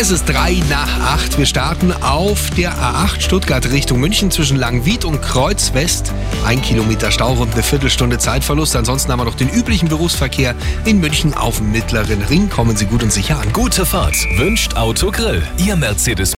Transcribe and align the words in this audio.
Es 0.00 0.10
ist 0.10 0.24
drei 0.24 0.62
nach 0.70 0.98
acht. 1.12 1.36
Wir 1.36 1.44
starten 1.44 1.92
auf 1.92 2.48
der 2.56 2.72
A8 2.72 3.20
Stuttgart 3.20 3.70
Richtung 3.70 4.00
München 4.00 4.30
zwischen 4.30 4.56
Langwied 4.56 5.04
und 5.04 5.20
Kreuzwest. 5.20 6.14
Ein 6.42 6.62
Kilometer 6.62 7.10
Stau 7.10 7.34
rund 7.34 7.52
eine 7.52 7.62
Viertelstunde 7.62 8.16
Zeitverlust. 8.16 8.76
Ansonsten 8.76 9.12
haben 9.12 9.20
wir 9.20 9.26
noch 9.26 9.34
den 9.34 9.50
üblichen 9.50 9.90
Berufsverkehr 9.90 10.54
in 10.86 11.00
München 11.00 11.34
auf 11.34 11.58
dem 11.58 11.72
Mittleren 11.72 12.22
Ring. 12.22 12.48
Kommen 12.48 12.78
Sie 12.78 12.86
gut 12.86 13.02
und 13.02 13.12
sicher 13.12 13.38
an. 13.40 13.52
Gute 13.52 13.84
Fahrt 13.84 14.16
wünscht 14.38 14.74
Autogrill. 14.74 15.46
Ihr 15.58 15.76
Mercedes 15.76 16.28